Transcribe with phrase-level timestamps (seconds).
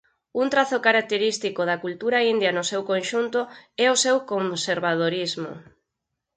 [0.41, 3.39] Un trazo característico da cultura india no seu conxunto
[3.85, 5.51] é o seu conservadorismo.